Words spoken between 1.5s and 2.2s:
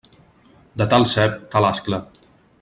tal ascla.